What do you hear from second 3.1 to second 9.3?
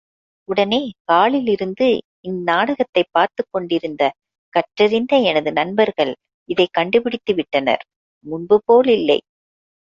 பார்த்துக் கொண்டிருந்த கற்றறிந்த எனது நண்பர்கள் இதைக் கண்டுபிடித்து விட்டனர் முன்புபோலில்லை!